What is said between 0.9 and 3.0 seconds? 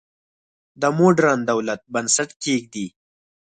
موډرن دولت بنسټ کېږدي.